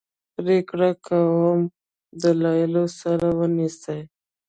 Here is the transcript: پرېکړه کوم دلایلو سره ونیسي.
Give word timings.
پرېکړه 0.35 0.89
کوم 1.07 1.57
دلایلو 2.21 2.85
سره 2.99 3.27
ونیسي. 3.39 3.99